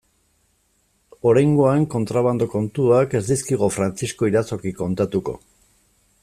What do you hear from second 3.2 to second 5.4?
ez dizkigu Frantzisko Irazokik kontatuko.